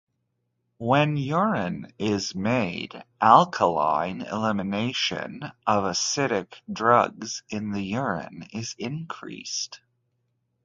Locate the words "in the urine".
7.49-8.47